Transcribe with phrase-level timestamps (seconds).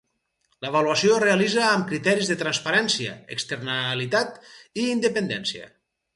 [0.65, 5.71] L'avaluació es realitza amb criteris de transparència, externalitat i independència.